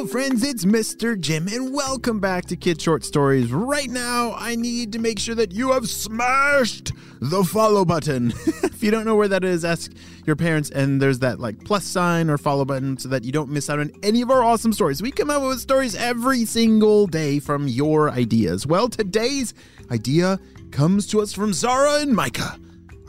Hello, 0.00 0.08
friends, 0.08 0.42
it's 0.42 0.64
Mr. 0.64 1.20
Jim, 1.20 1.46
and 1.46 1.74
welcome 1.74 2.20
back 2.20 2.46
to 2.46 2.56
Kid 2.56 2.80
Short 2.80 3.04
Stories. 3.04 3.52
Right 3.52 3.90
now, 3.90 4.32
I 4.34 4.54
need 4.54 4.94
to 4.94 4.98
make 4.98 5.18
sure 5.18 5.34
that 5.34 5.52
you 5.52 5.72
have 5.72 5.90
smashed 5.90 6.92
the 7.20 7.44
follow 7.44 7.84
button. 7.84 8.32
if 8.46 8.82
you 8.82 8.90
don't 8.90 9.04
know 9.04 9.14
where 9.14 9.28
that 9.28 9.44
is, 9.44 9.62
ask 9.62 9.92
your 10.24 10.36
parents, 10.36 10.70
and 10.70 11.02
there's 11.02 11.18
that 11.18 11.38
like 11.38 11.62
plus 11.66 11.84
sign 11.84 12.30
or 12.30 12.38
follow 12.38 12.64
button 12.64 12.96
so 12.96 13.10
that 13.10 13.24
you 13.24 13.30
don't 13.30 13.50
miss 13.50 13.68
out 13.68 13.78
on 13.78 13.92
any 14.02 14.22
of 14.22 14.30
our 14.30 14.42
awesome 14.42 14.72
stories. 14.72 15.02
We 15.02 15.10
come 15.10 15.30
out 15.30 15.46
with 15.46 15.60
stories 15.60 15.94
every 15.94 16.46
single 16.46 17.06
day 17.06 17.38
from 17.38 17.68
your 17.68 18.10
ideas. 18.10 18.66
Well, 18.66 18.88
today's 18.88 19.52
idea 19.90 20.40
comes 20.70 21.08
to 21.08 21.20
us 21.20 21.34
from 21.34 21.52
Zara 21.52 22.00
and 22.00 22.16
Micah. 22.16 22.58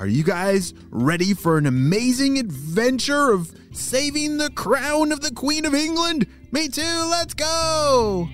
Are 0.01 0.07
you 0.07 0.23
guys 0.23 0.73
ready 0.89 1.35
for 1.35 1.59
an 1.59 1.67
amazing 1.67 2.39
adventure 2.39 3.33
of 3.33 3.53
saving 3.71 4.37
the 4.37 4.49
crown 4.49 5.11
of 5.11 5.21
the 5.21 5.31
Queen 5.31 5.63
of 5.63 5.75
England? 5.75 6.25
Me 6.51 6.69
too, 6.69 6.81
let's 6.81 7.35
go! 7.35 8.27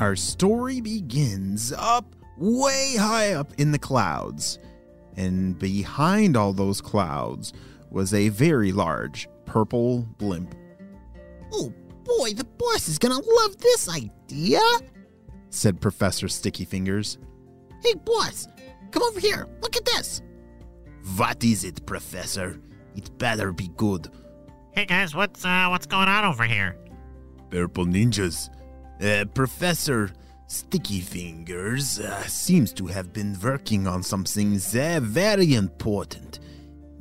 Our 0.00 0.16
story 0.16 0.80
begins 0.80 1.70
up 1.70 2.16
way 2.38 2.94
high 2.98 3.34
up 3.34 3.52
in 3.58 3.72
the 3.72 3.78
clouds. 3.78 4.58
And 5.18 5.58
behind 5.58 6.34
all 6.34 6.54
those 6.54 6.80
clouds 6.80 7.52
was 7.90 8.14
a 8.14 8.30
very 8.30 8.72
large 8.72 9.28
purple 9.44 10.08
blimp. 10.16 10.54
Oh 11.52 11.74
boy, 12.04 12.32
the 12.32 12.46
boss 12.56 12.88
is 12.88 12.98
gonna 12.98 13.20
love 13.20 13.58
this 13.58 13.86
idea. 13.86 14.60
Said 15.56 15.80
Professor 15.80 16.28
Sticky 16.28 16.66
Fingers. 16.66 17.16
Hey, 17.82 17.94
boss, 17.94 18.46
come 18.90 19.02
over 19.04 19.18
here. 19.18 19.48
Look 19.62 19.74
at 19.74 19.86
this. 19.86 20.20
What 21.16 21.42
is 21.42 21.64
it, 21.64 21.86
Professor? 21.86 22.60
It 22.94 23.16
better 23.16 23.52
be 23.52 23.70
good. 23.78 24.10
Hey 24.72 24.84
guys, 24.84 25.14
what's 25.14 25.46
uh 25.46 25.68
what's 25.70 25.86
going 25.86 26.08
on 26.08 26.26
over 26.26 26.44
here? 26.44 26.76
Purple 27.48 27.86
ninjas. 27.86 28.50
Uh, 29.02 29.24
Professor 29.32 30.12
Sticky 30.46 31.00
Fingers 31.00 32.00
uh, 32.00 32.22
seems 32.26 32.74
to 32.74 32.86
have 32.88 33.14
been 33.14 33.34
working 33.42 33.86
on 33.86 34.02
something 34.02 34.56
uh, 34.56 35.00
very 35.02 35.54
important. 35.54 36.40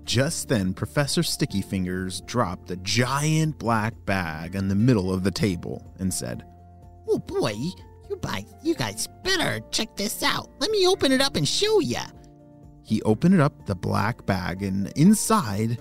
Just 0.05 0.47
then, 0.47 0.73
Professor 0.73 1.23
Sticky 1.23 1.61
Fingers 1.61 2.21
dropped 2.21 2.71
a 2.71 2.77
giant 2.77 3.59
black 3.59 3.93
bag 4.05 4.55
in 4.55 4.69
the 4.69 4.75
middle 4.75 5.13
of 5.13 5.23
the 5.25 5.31
table 5.31 5.93
and 5.99 6.13
said, 6.13 6.45
Oh 7.09 7.19
boy, 7.19 7.53
you 8.09 8.17
guys, 8.21 8.45
you 8.63 8.75
guys 8.75 9.07
better 9.23 9.59
check 9.71 9.95
this 9.95 10.23
out. 10.23 10.49
Let 10.59 10.71
me 10.71 10.87
open 10.87 11.11
it 11.11 11.21
up 11.21 11.35
and 11.35 11.47
show 11.47 11.79
ya. 11.79 12.01
He 12.83 13.01
opened 13.01 13.33
it 13.33 13.39
up, 13.39 13.65
the 13.65 13.75
black 13.75 14.25
bag, 14.25 14.61
and 14.61 14.91
inside 14.95 15.79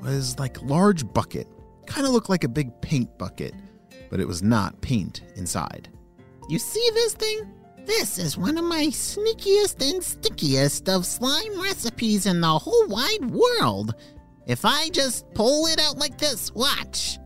was 0.00 0.38
like 0.38 0.58
a 0.58 0.64
large 0.64 1.06
bucket. 1.12 1.46
Kind 1.86 2.06
of 2.06 2.12
looked 2.12 2.30
like 2.30 2.44
a 2.44 2.48
big 2.48 2.80
paint 2.80 3.16
bucket, 3.18 3.54
but 4.10 4.20
it 4.20 4.26
was 4.26 4.42
not 4.42 4.80
paint 4.80 5.22
inside. 5.36 5.88
You 6.48 6.58
see 6.58 6.90
this 6.94 7.14
thing? 7.14 7.52
This 7.84 8.18
is 8.18 8.36
one 8.36 8.58
of 8.58 8.64
my 8.64 8.86
sneakiest 8.86 9.90
and 9.90 10.02
stickiest 10.02 10.88
of 10.88 11.06
slime 11.06 11.60
recipes 11.60 12.26
in 12.26 12.40
the 12.40 12.58
whole 12.58 12.86
wide 12.86 13.30
world. 13.30 13.94
If 14.46 14.64
I 14.64 14.88
just 14.90 15.24
pull 15.34 15.66
it 15.66 15.80
out 15.80 15.98
like 15.98 16.18
this, 16.18 16.52
watch. 16.54 17.18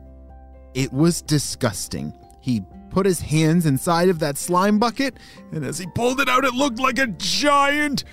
It 0.74 0.92
was 0.92 1.22
disgusting. 1.22 2.12
He 2.40 2.62
put 2.92 3.06
his 3.06 3.20
hands 3.20 3.66
inside 3.66 4.08
of 4.08 4.18
that 4.20 4.38
slime 4.38 4.78
bucket, 4.78 5.16
and 5.50 5.64
as 5.64 5.78
he 5.78 5.86
pulled 5.94 6.20
it 6.20 6.28
out, 6.28 6.44
it 6.44 6.54
looked 6.54 6.78
like 6.78 6.98
a 6.98 7.06
giant, 7.08 8.04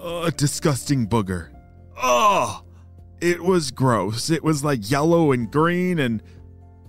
uh, 0.00 0.30
disgusting 0.30 1.06
booger. 1.06 1.50
Oh, 2.02 2.64
it 3.20 3.42
was 3.42 3.70
gross. 3.70 4.30
It 4.30 4.42
was 4.42 4.64
like 4.64 4.90
yellow 4.90 5.32
and 5.32 5.50
green, 5.50 5.98
and 5.98 6.22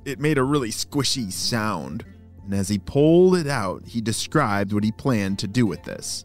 it 0.05 0.19
made 0.19 0.37
a 0.37 0.43
really 0.43 0.71
squishy 0.71 1.31
sound. 1.31 2.05
And 2.45 2.53
as 2.53 2.69
he 2.69 2.79
pulled 2.79 3.35
it 3.35 3.47
out, 3.47 3.85
he 3.85 4.01
described 4.01 4.73
what 4.73 4.83
he 4.83 4.91
planned 4.91 5.37
to 5.39 5.47
do 5.47 5.65
with 5.65 5.83
this. 5.83 6.23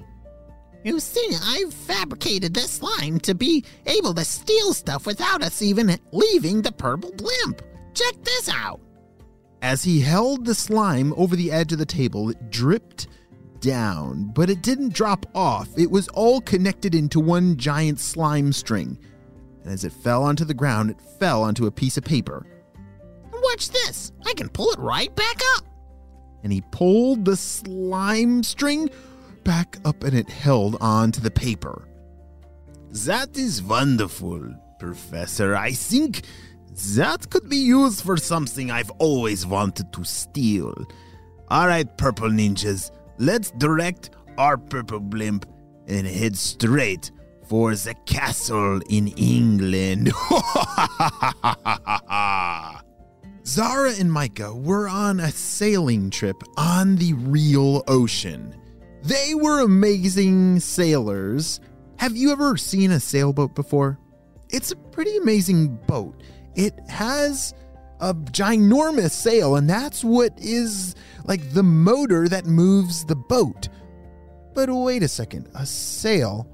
You 0.84 1.00
see, 1.00 1.32
I've 1.42 1.74
fabricated 1.74 2.54
this 2.54 2.70
slime 2.70 3.18
to 3.20 3.34
be 3.34 3.64
able 3.86 4.14
to 4.14 4.24
steal 4.24 4.72
stuff 4.72 5.04
without 5.04 5.42
us 5.42 5.60
even 5.60 5.98
leaving 6.12 6.62
the 6.62 6.70
purple 6.70 7.10
blimp. 7.12 7.60
Check 7.92 8.14
this 8.22 8.48
out. 8.48 8.80
As 9.62 9.82
he 9.82 10.00
held 10.00 10.44
the 10.44 10.54
slime 10.54 11.12
over 11.16 11.34
the 11.34 11.50
edge 11.50 11.72
of 11.72 11.78
the 11.78 11.86
table, 11.86 12.30
it 12.30 12.50
dripped 12.50 13.08
down, 13.60 14.30
but 14.34 14.50
it 14.50 14.62
didn't 14.62 14.92
drop 14.92 15.26
off. 15.34 15.68
It 15.76 15.90
was 15.90 16.08
all 16.08 16.40
connected 16.40 16.94
into 16.94 17.18
one 17.18 17.56
giant 17.56 17.98
slime 17.98 18.52
string. 18.52 18.98
And 19.62 19.72
as 19.72 19.84
it 19.84 19.92
fell 19.92 20.22
onto 20.22 20.44
the 20.44 20.54
ground, 20.54 20.90
it 20.90 21.00
fell 21.18 21.42
onto 21.42 21.66
a 21.66 21.70
piece 21.70 21.96
of 21.96 22.04
paper. 22.04 22.46
Watch 23.32 23.70
this. 23.70 24.12
I 24.24 24.34
can 24.34 24.48
pull 24.48 24.70
it 24.70 24.78
right 24.78 25.14
back 25.14 25.40
up. 25.56 25.64
And 26.42 26.52
he 26.52 26.62
pulled 26.70 27.24
the 27.24 27.36
slime 27.36 28.42
string 28.42 28.90
back 29.42 29.78
up 29.84 30.04
and 30.04 30.14
it 30.14 30.28
held 30.28 30.76
onto 30.80 31.20
the 31.20 31.30
paper. 31.30 31.88
That 32.90 33.36
is 33.36 33.62
wonderful, 33.62 34.54
Professor. 34.78 35.56
I 35.56 35.72
think 35.72 36.22
that 36.96 37.30
could 37.30 37.48
be 37.48 37.56
used 37.56 38.02
for 38.02 38.16
something 38.16 38.70
I've 38.70 38.90
always 38.98 39.46
wanted 39.46 39.92
to 39.94 40.04
steal. 40.04 40.74
All 41.48 41.66
right, 41.66 41.96
purple 41.96 42.28
ninjas, 42.28 42.90
let's 43.18 43.50
direct 43.52 44.10
our 44.36 44.58
purple 44.58 45.00
blimp 45.00 45.46
and 45.86 46.06
head 46.06 46.36
straight 46.36 47.10
for 47.48 47.74
the 47.74 47.94
castle 48.04 48.80
in 48.90 49.08
England. 49.08 50.08
Zara 53.46 53.92
and 53.98 54.12
Micah 54.12 54.54
were 54.54 54.88
on 54.88 55.20
a 55.20 55.30
sailing 55.30 56.10
trip 56.10 56.42
on 56.56 56.96
the 56.96 57.12
real 57.14 57.84
ocean. 57.86 58.54
They 59.02 59.34
were 59.34 59.60
amazing 59.60 60.58
sailors. 60.60 61.60
Have 61.98 62.16
you 62.16 62.32
ever 62.32 62.56
seen 62.56 62.90
a 62.90 62.98
sailboat 62.98 63.54
before? 63.54 63.98
It's 64.50 64.72
a 64.72 64.76
pretty 64.76 65.16
amazing 65.16 65.76
boat. 65.86 66.20
It 66.56 66.74
has 66.88 67.54
a 68.00 68.14
ginormous 68.14 69.12
sail, 69.12 69.56
and 69.56 69.68
that's 69.68 70.02
what 70.02 70.32
is 70.38 70.94
like 71.24 71.52
the 71.52 71.62
motor 71.62 72.28
that 72.28 72.46
moves 72.46 73.04
the 73.04 73.16
boat. 73.16 73.68
But 74.54 74.70
wait 74.70 75.02
a 75.02 75.08
second, 75.08 75.48
a 75.54 75.66
sail? 75.66 76.50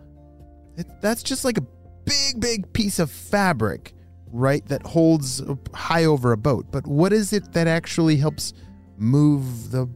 It, 0.77 0.87
that's 1.01 1.23
just 1.23 1.45
like 1.45 1.59
a 1.59 1.67
big, 2.05 2.41
big 2.41 2.73
piece 2.73 2.99
of 2.99 3.11
fabric, 3.11 3.95
right? 4.33 4.67
That 4.67 4.83
holds 4.85 5.43
high 5.73 6.05
over 6.05 6.33
a 6.33 6.37
boat. 6.37 6.67
But 6.71 6.87
what 6.87 7.13
is 7.13 7.33
it 7.33 7.53
that 7.53 7.69
actually 7.69 8.17
helps 8.17 8.53
move 8.99 9.71
the 9.71 9.87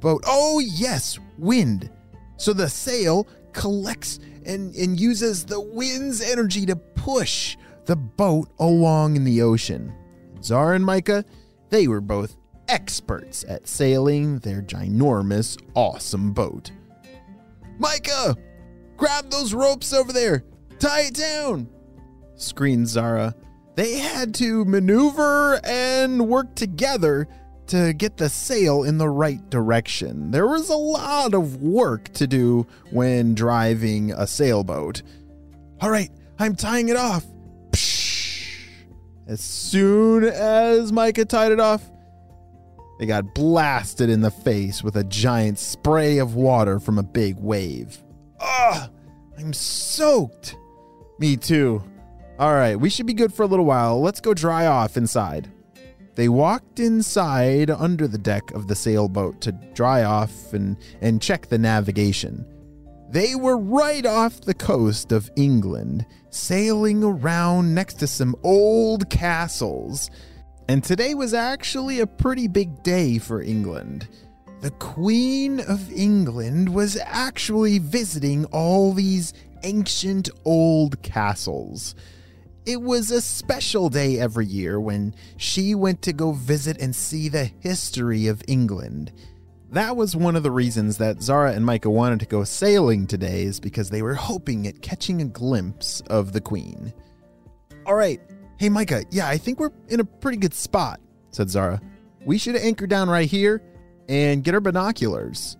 boat? 0.00 0.22
Oh, 0.26 0.60
yes, 0.60 1.18
wind. 1.38 1.90
So 2.36 2.52
the 2.52 2.68
sail 2.68 3.26
collects 3.52 4.20
and, 4.44 4.74
and 4.76 5.00
uses 5.00 5.44
the 5.44 5.60
wind's 5.60 6.20
energy 6.20 6.66
to 6.66 6.76
push 6.76 7.56
the 7.86 7.96
boat 7.96 8.48
along 8.58 9.16
in 9.16 9.24
the 9.24 9.42
ocean. 9.42 9.92
Zara 10.42 10.76
and 10.76 10.84
Micah, 10.84 11.24
they 11.70 11.88
were 11.88 12.00
both 12.00 12.36
experts 12.68 13.44
at 13.48 13.68
sailing 13.68 14.38
their 14.40 14.62
ginormous, 14.62 15.56
awesome 15.74 16.32
boat. 16.32 16.70
Micah, 17.78 18.36
grab 18.96 19.30
those 19.30 19.54
ropes 19.54 19.92
over 19.92 20.12
there, 20.12 20.44
tie 20.78 21.02
it 21.02 21.14
down, 21.14 21.68
screamed 22.34 22.88
Zara. 22.88 23.34
They 23.74 23.98
had 23.98 24.34
to 24.36 24.64
maneuver 24.64 25.60
and 25.64 26.28
work 26.28 26.54
together 26.54 27.28
to 27.66 27.92
get 27.92 28.16
the 28.16 28.28
sail 28.28 28.84
in 28.84 28.96
the 28.96 29.08
right 29.08 29.50
direction. 29.50 30.30
There 30.30 30.46
was 30.46 30.70
a 30.70 30.76
lot 30.76 31.34
of 31.34 31.60
work 31.60 32.08
to 32.14 32.26
do 32.26 32.66
when 32.90 33.34
driving 33.34 34.12
a 34.12 34.26
sailboat. 34.26 35.02
All 35.80 35.90
right, 35.90 36.10
I'm 36.38 36.54
tying 36.54 36.88
it 36.88 36.96
off. 36.96 37.24
As 39.26 39.40
soon 39.40 40.22
as 40.22 40.92
Micah 40.92 41.24
tied 41.24 41.50
it 41.50 41.58
off, 41.58 41.82
they 42.98 43.06
got 43.06 43.34
blasted 43.34 44.08
in 44.08 44.20
the 44.20 44.30
face 44.30 44.84
with 44.84 44.96
a 44.96 45.04
giant 45.04 45.58
spray 45.58 46.18
of 46.18 46.36
water 46.36 46.78
from 46.78 46.98
a 46.98 47.02
big 47.02 47.36
wave. 47.36 48.02
Ugh, 48.38 48.90
I'm 49.36 49.52
soaked. 49.52 50.56
Me 51.18 51.36
too. 51.36 51.82
All 52.38 52.54
right, 52.54 52.78
we 52.78 52.88
should 52.88 53.06
be 53.06 53.14
good 53.14 53.34
for 53.34 53.42
a 53.42 53.46
little 53.46 53.64
while. 53.64 54.00
Let's 54.00 54.20
go 54.20 54.32
dry 54.32 54.66
off 54.66 54.96
inside. 54.96 55.50
They 56.14 56.28
walked 56.28 56.78
inside 56.78 57.70
under 57.70 58.06
the 58.06 58.18
deck 58.18 58.50
of 58.52 58.68
the 58.68 58.74
sailboat 58.74 59.40
to 59.42 59.52
dry 59.74 60.04
off 60.04 60.52
and, 60.52 60.76
and 61.00 61.20
check 61.20 61.48
the 61.48 61.58
navigation. 61.58 62.46
They 63.08 63.34
were 63.34 63.56
right 63.56 64.04
off 64.04 64.40
the 64.40 64.54
coast 64.54 65.12
of 65.12 65.30
England, 65.36 66.06
sailing 66.30 67.04
around 67.04 67.74
next 67.74 67.94
to 68.00 68.06
some 68.06 68.34
old 68.42 69.08
castles. 69.08 70.10
And 70.68 70.82
today 70.82 71.14
was 71.14 71.32
actually 71.32 72.00
a 72.00 72.06
pretty 72.06 72.48
big 72.48 72.82
day 72.82 73.18
for 73.18 73.40
England. 73.40 74.08
The 74.60 74.72
Queen 74.72 75.60
of 75.60 75.92
England 75.92 76.74
was 76.74 76.96
actually 77.04 77.78
visiting 77.78 78.44
all 78.46 78.92
these 78.92 79.32
ancient 79.62 80.28
old 80.44 81.00
castles. 81.02 81.94
it 82.66 82.82
was 82.82 83.12
a 83.12 83.20
special 83.20 83.88
day 83.88 84.18
every 84.18 84.44
year 84.44 84.80
when 84.80 85.14
she 85.36 85.74
went 85.74 86.02
to 86.02 86.12
go 86.12 86.32
visit 86.32 86.80
and 86.80 86.94
see 86.94 87.28
the 87.28 87.44
history 87.60 88.26
of 88.26 88.42
England. 88.48 89.12
That 89.76 89.94
was 89.94 90.16
one 90.16 90.36
of 90.36 90.42
the 90.42 90.50
reasons 90.50 90.96
that 90.96 91.20
Zara 91.20 91.52
and 91.52 91.62
Micah 91.62 91.90
wanted 91.90 92.20
to 92.20 92.26
go 92.26 92.44
sailing 92.44 93.06
today, 93.06 93.42
is 93.42 93.60
because 93.60 93.90
they 93.90 94.00
were 94.00 94.14
hoping 94.14 94.66
at 94.66 94.80
catching 94.80 95.20
a 95.20 95.26
glimpse 95.26 96.00
of 96.08 96.32
the 96.32 96.40
Queen. 96.40 96.94
All 97.84 97.94
right. 97.94 98.18
Hey, 98.56 98.70
Micah, 98.70 99.04
yeah, 99.10 99.28
I 99.28 99.36
think 99.36 99.60
we're 99.60 99.72
in 99.88 100.00
a 100.00 100.04
pretty 100.06 100.38
good 100.38 100.54
spot, 100.54 100.98
said 101.30 101.50
Zara. 101.50 101.78
We 102.24 102.38
should 102.38 102.56
anchor 102.56 102.86
down 102.86 103.10
right 103.10 103.28
here 103.28 103.60
and 104.08 104.42
get 104.42 104.54
our 104.54 104.62
binoculars. 104.62 105.58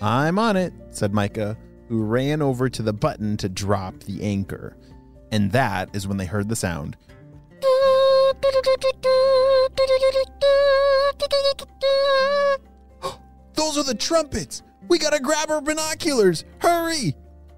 I'm 0.00 0.38
on 0.38 0.56
it, 0.56 0.72
said 0.90 1.12
Micah, 1.12 1.58
who 1.88 2.04
ran 2.04 2.42
over 2.42 2.68
to 2.68 2.82
the 2.82 2.92
button 2.92 3.36
to 3.38 3.48
drop 3.48 3.98
the 4.04 4.22
anchor. 4.22 4.76
And 5.32 5.50
that 5.50 5.90
is 5.92 6.06
when 6.06 6.18
they 6.18 6.26
heard 6.26 6.48
the 6.48 6.54
sound. 6.54 6.96
Those 13.56 13.78
are 13.78 13.84
the 13.84 13.94
trumpets! 13.94 14.62
We 14.88 14.98
gotta 14.98 15.20
grab 15.20 15.50
our 15.50 15.60
binoculars! 15.60 16.44
Hurry! 16.58 17.14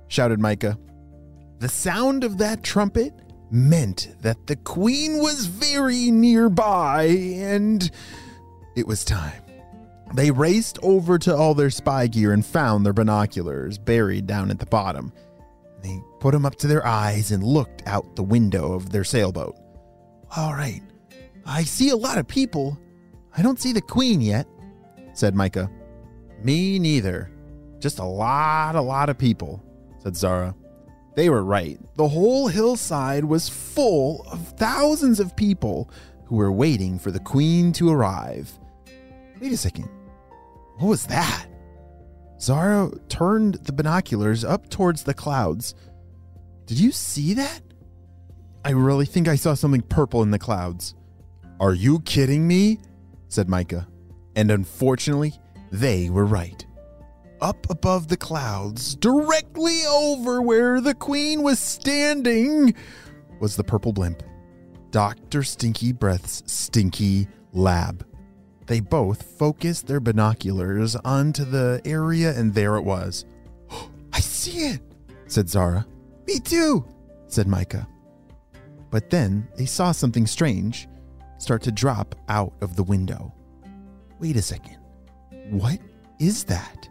shouted 0.09 0.41
Micah. 0.41 0.79
The 1.59 1.69
sound 1.69 2.25
of 2.25 2.39
that 2.39 2.63
trumpet 2.63 3.13
meant 3.51 4.17
that 4.21 4.47
the 4.47 4.57
queen 4.57 5.19
was 5.19 5.47
very 5.47 6.11
nearby, 6.11 7.05
and 7.05 7.91
it 8.77 8.87
was 8.87 9.05
time. 9.05 9.43
They 10.15 10.31
raced 10.31 10.79
over 10.83 11.19
to 11.19 11.37
all 11.37 11.55
their 11.55 11.71
spy 11.71 12.07
gear 12.07 12.33
and 12.33 12.45
found 12.45 12.87
their 12.87 12.93
binoculars 12.93 13.77
buried 13.77 14.27
down 14.27 14.51
at 14.51 14.59
the 14.59 14.67
bottom. 14.67 15.13
They 15.83 16.01
put 16.21 16.33
them 16.33 16.47
up 16.47 16.57
to 16.57 16.67
their 16.67 16.87
eyes 16.87 17.31
and 17.31 17.43
looked 17.43 17.87
out 17.87 18.17
the 18.17 18.23
window 18.23 18.73
of 18.73 18.91
their 18.91 19.05
sailboat. 19.05 19.57
All 20.37 20.53
right, 20.53 20.83
I 21.45 21.65
see 21.65 21.91
a 21.91 21.97
lot 21.97 22.19
of 22.19 22.27
people. 22.27 22.79
I 23.37 23.43
don't 23.43 23.61
see 23.61 23.73
the 23.73 23.83
queen 23.83 24.21
yet, 24.21 24.47
said 25.13 25.35
Micah. 25.35 25.71
Me 26.43 26.79
neither. 26.79 27.31
Just 27.79 27.99
a 27.99 28.05
lot, 28.05 28.75
a 28.75 28.81
lot 28.81 29.09
of 29.09 29.19
people, 29.19 29.63
said 30.03 30.17
Zara. 30.17 30.55
They 31.17 31.31
were 31.31 31.43
right. 31.43 31.79
The 31.97 32.09
whole 32.09 32.49
hillside 32.49 33.25
was 33.25 33.49
full 33.49 34.25
of 34.31 34.57
thousands 34.57 35.19
of 35.21 35.35
people 35.37 35.91
who 36.27 36.37
were 36.37 36.53
waiting 36.53 36.99
for 36.99 37.11
the 37.11 37.21
queen 37.21 37.73
to 37.73 37.91
arrive. 37.91 38.53
Wait 39.41 39.53
a 39.53 39.57
second. 39.57 39.89
What 40.77 40.89
was 40.89 41.07
that? 41.07 41.47
Zara 42.41 42.91
turned 43.09 43.55
the 43.55 43.73
binoculars 43.73 44.45
up 44.45 44.69
towards 44.71 45.03
the 45.03 45.15
clouds. 45.15 45.75
Did 46.67 46.79
you 46.79 46.93
see 46.93 47.35
that? 47.35 47.63
I 48.65 48.71
really 48.71 49.07
think 49.07 49.27
I 49.27 49.37
saw 49.37 49.55
something 49.55 49.83
purple 49.83 50.23
in 50.23 50.31
the 50.31 50.39
clouds. 50.39 50.95
Are 51.59 51.75
you 51.75 52.01
kidding 52.01 52.47
me? 52.47 52.79
said 53.29 53.49
Micah. 53.49 53.89
And 54.37 54.51
unfortunately, 54.51 55.35
they 55.71 56.11
were 56.11 56.25
right. 56.25 56.65
Up 57.41 57.71
above 57.71 58.09
the 58.09 58.17
clouds, 58.17 58.97
directly 58.97 59.85
over 59.87 60.43
where 60.43 60.81
the 60.81 60.95
queen 60.95 61.43
was 61.43 61.59
standing, 61.59 62.75
was 63.41 63.57
the 63.57 63.65
purple 63.65 63.93
blimp. 63.93 64.23
Dr. 64.91 65.43
Stinky 65.43 65.93
Breath's 65.93 66.43
stinky 66.47 67.29
lab. 67.53 68.07
They 68.67 68.81
both 68.81 69.23
focused 69.39 69.87
their 69.87 70.01
binoculars 70.01 70.97
onto 70.97 71.45
the 71.45 71.81
area, 71.85 72.37
and 72.37 72.55
there 72.55 72.77
it 72.77 72.83
was. 72.83 73.25
I 74.13 74.21
see 74.21 74.67
it, 74.67 74.81
said 75.27 75.49
Zara. 75.49 75.87
Me 76.27 76.41
too, 76.41 76.85
said 77.29 77.47
Micah. 77.47 77.87
But 78.91 79.11
then 79.11 79.49
they 79.57 79.67
saw 79.67 79.93
something 79.93 80.27
strange 80.27 80.89
start 81.39 81.63
to 81.63 81.73
drop 81.73 82.15
out 82.29 82.53
of 82.61 82.75
the 82.75 82.83
window. 82.83 83.33
Wait 84.19 84.37
a 84.37 84.43
second. 84.43 84.78
What 85.51 85.79
is 86.19 86.45
that? 86.45 86.89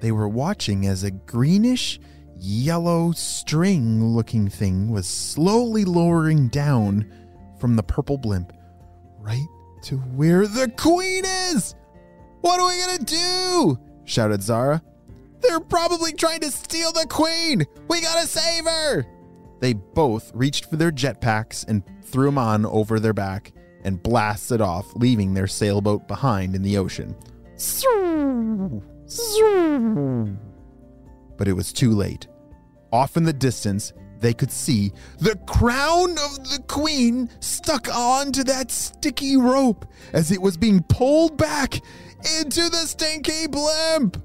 They 0.00 0.12
were 0.12 0.28
watching 0.28 0.86
as 0.86 1.04
a 1.04 1.10
greenish, 1.10 2.00
yellow 2.38 3.12
string 3.12 4.02
looking 4.02 4.48
thing 4.48 4.90
was 4.90 5.06
slowly 5.06 5.84
lowering 5.84 6.48
down 6.48 7.12
from 7.58 7.76
the 7.76 7.82
purple 7.82 8.16
blimp 8.16 8.52
right 9.18 9.46
to 9.82 9.96
where 9.96 10.46
the 10.46 10.72
queen 10.76 11.24
is. 11.24 11.74
What 12.40 12.60
are 12.60 12.68
we 12.68 12.80
gonna 12.80 13.04
do? 13.04 13.78
shouted 14.04 14.42
Zara. 14.42 14.82
They're 15.40 15.60
probably 15.60 16.12
trying 16.12 16.40
to 16.40 16.50
steal 16.50 16.92
the 16.92 17.06
queen. 17.08 17.66
We 17.88 18.00
gotta 18.00 18.26
save 18.26 18.64
her. 18.64 19.06
They 19.60 19.74
both 19.74 20.32
reached 20.34 20.70
for 20.70 20.76
their 20.76 20.90
jetpacks 20.90 21.66
and 21.68 21.82
threw 22.02 22.26
them 22.26 22.38
on 22.38 22.64
over 22.66 22.98
their 22.98 23.12
back 23.12 23.52
and 23.84 24.02
blasted 24.02 24.60
off, 24.60 24.86
leaving 24.96 25.34
their 25.34 25.46
sailboat 25.46 26.08
behind 26.08 26.54
in 26.54 26.62
the 26.62 26.76
ocean. 26.78 27.14
But 31.36 31.48
it 31.48 31.52
was 31.52 31.72
too 31.72 31.90
late. 31.90 32.26
Off 32.92 33.16
in 33.16 33.24
the 33.24 33.32
distance, 33.32 33.92
they 34.20 34.34
could 34.34 34.50
see 34.50 34.92
the 35.18 35.36
crown 35.46 36.12
of 36.12 36.50
the 36.50 36.62
queen 36.68 37.30
stuck 37.40 37.88
onto 37.94 38.44
that 38.44 38.70
sticky 38.70 39.36
rope 39.36 39.86
as 40.12 40.30
it 40.30 40.40
was 40.40 40.56
being 40.56 40.82
pulled 40.84 41.36
back 41.36 41.74
into 42.38 42.68
the 42.68 42.86
stinky 42.86 43.46
blimp. 43.46 44.22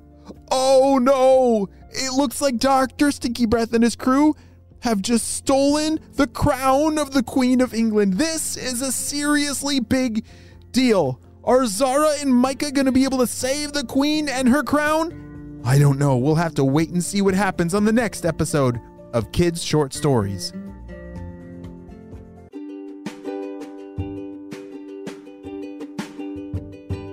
Oh 0.51 0.99
no! 1.01 1.69
It 1.91 2.13
looks 2.13 2.41
like 2.41 2.57
Dr. 2.57 3.11
Stinky 3.11 3.45
Breath 3.45 3.73
and 3.73 3.83
his 3.83 3.95
crew 3.95 4.35
have 4.81 5.01
just 5.01 5.33
stolen 5.33 5.99
the 6.13 6.27
crown 6.27 6.97
of 6.97 7.11
the 7.11 7.23
Queen 7.23 7.61
of 7.61 7.73
England. 7.73 8.15
This 8.15 8.57
is 8.57 8.81
a 8.81 8.91
seriously 8.91 9.79
big 9.79 10.25
deal. 10.71 11.21
Are 11.45 11.67
Zara 11.67 12.09
and 12.21 12.33
Micah 12.33 12.71
going 12.71 12.87
to 12.87 12.91
be 12.91 13.03
able 13.03 13.19
to 13.19 13.27
save 13.27 13.71
the 13.71 13.83
Queen 13.83 14.27
and 14.27 14.49
her 14.49 14.63
crown? 14.63 15.61
I 15.63 15.77
don't 15.77 15.99
know. 15.99 16.17
We'll 16.17 16.33
have 16.33 16.55
to 16.55 16.63
wait 16.65 16.89
and 16.89 17.03
see 17.03 17.21
what 17.21 17.35
happens 17.35 17.75
on 17.75 17.85
the 17.85 17.93
next 17.93 18.25
episode 18.25 18.81
of 19.13 19.31
Kids 19.31 19.63
Short 19.63 19.93
Stories. 19.93 20.53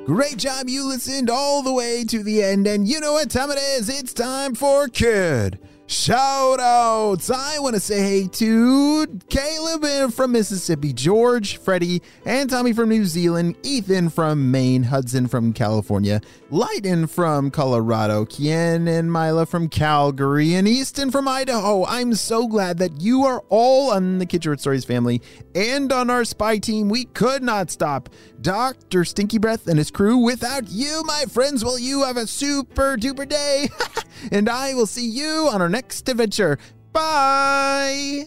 Great 0.07 0.39
job, 0.39 0.67
you 0.67 0.89
listened 0.89 1.29
all 1.29 1.63
the 1.63 1.73
way 1.73 2.03
to 2.05 2.23
the 2.23 2.43
end, 2.43 2.67
and 2.67 2.89
you 2.89 3.01
know 3.01 3.13
what 3.13 3.31
time 3.31 3.51
it 3.51 3.59
is. 3.59 3.91
It's 3.91 4.15
time 4.15 4.55
for 4.55 4.89
Kid 4.89 5.59
Shout 5.93 6.59
outs! 6.59 7.31
I 7.31 7.59
want 7.59 7.75
to 7.75 7.81
say 7.81 8.01
hey 8.01 8.27
to 8.27 9.07
Caleb 9.29 10.15
from 10.15 10.33
Mississippi, 10.33 10.95
George, 10.95 11.59
Freddie, 11.59 12.01
and 12.25 12.49
Tommy 12.49 12.73
from 12.73 12.89
New 12.89 13.05
Zealand, 13.05 13.57
Ethan 13.63 14.09
from 14.09 14.51
Maine, 14.51 14.85
Hudson 14.85 15.29
from 15.29 15.53
California, 15.53 16.23
Lighten 16.51 17.07
from 17.07 17.51
Colorado, 17.51 18.25
Kien 18.25 18.89
and 18.89 19.13
Mila 19.13 19.45
from 19.45 19.69
Calgary, 19.69 20.55
and 20.55 20.67
Easton 20.67 21.11
from 21.11 21.29
Idaho. 21.29 21.85
I'm 21.85 22.15
so 22.15 22.47
glad 22.49 22.79
that 22.79 23.03
you 23.03 23.25
are 23.25 23.45
all 23.51 23.91
on 23.91 24.19
the 24.19 24.41
Short 24.43 24.61
Stories 24.61 24.87
family 24.87 25.21
and 25.55 25.93
on 25.93 26.09
our 26.09 26.25
spy 26.25 26.57
team. 26.57 26.89
We 26.89 27.05
could 27.05 27.43
not 27.43 27.71
stop 27.71 28.09
Dr. 28.41 29.05
Stinky 29.05 29.39
Breath 29.39 29.67
and 29.67 29.79
his 29.79 29.91
crew 29.91 30.17
without 30.17 30.71
you, 30.71 31.03
my 31.05 31.27
friends. 31.29 31.63
Well, 31.63 31.79
you 31.79 32.05
have 32.05 32.17
a 32.17 32.27
super 32.27 32.97
duper 32.97 33.29
day, 33.29 33.69
and 34.33 34.49
I 34.49 34.73
will 34.73 34.87
see 34.87 35.07
you 35.07 35.49
on 35.53 35.61
our 35.61 35.69
next 35.83 36.09
adventure. 36.09 36.59
Bye! 36.93 38.27